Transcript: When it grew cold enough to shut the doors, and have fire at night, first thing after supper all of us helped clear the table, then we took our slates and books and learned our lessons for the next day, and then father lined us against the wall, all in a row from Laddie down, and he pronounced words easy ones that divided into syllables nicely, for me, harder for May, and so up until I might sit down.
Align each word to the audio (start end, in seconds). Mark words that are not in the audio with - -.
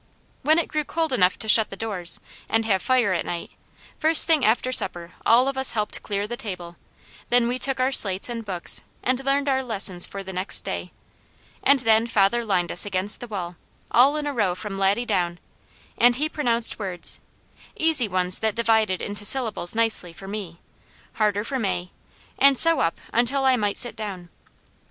When 0.41 0.57
it 0.57 0.67
grew 0.67 0.83
cold 0.83 1.13
enough 1.13 1.37
to 1.37 1.47
shut 1.47 1.69
the 1.69 1.75
doors, 1.77 2.19
and 2.49 2.65
have 2.65 2.81
fire 2.81 3.13
at 3.13 3.23
night, 3.23 3.51
first 3.99 4.25
thing 4.25 4.43
after 4.43 4.71
supper 4.71 5.11
all 5.27 5.47
of 5.47 5.59
us 5.59 5.73
helped 5.73 6.01
clear 6.01 6.25
the 6.25 6.35
table, 6.35 6.75
then 7.29 7.47
we 7.47 7.59
took 7.59 7.79
our 7.79 7.91
slates 7.91 8.27
and 8.27 8.43
books 8.43 8.81
and 9.03 9.23
learned 9.23 9.47
our 9.47 9.61
lessons 9.61 10.07
for 10.07 10.23
the 10.23 10.33
next 10.33 10.61
day, 10.61 10.91
and 11.63 11.81
then 11.81 12.07
father 12.07 12.43
lined 12.43 12.71
us 12.71 12.83
against 12.83 13.19
the 13.19 13.27
wall, 13.27 13.57
all 13.91 14.17
in 14.17 14.25
a 14.25 14.33
row 14.33 14.55
from 14.55 14.75
Laddie 14.75 15.05
down, 15.05 15.37
and 15.99 16.15
he 16.15 16.27
pronounced 16.27 16.79
words 16.79 17.19
easy 17.77 18.07
ones 18.07 18.39
that 18.39 18.55
divided 18.55 19.03
into 19.03 19.23
syllables 19.23 19.75
nicely, 19.75 20.11
for 20.13 20.27
me, 20.27 20.59
harder 21.21 21.43
for 21.43 21.59
May, 21.59 21.91
and 22.39 22.57
so 22.57 22.79
up 22.79 22.97
until 23.13 23.45
I 23.45 23.55
might 23.55 23.77
sit 23.77 23.95
down. 23.95 24.29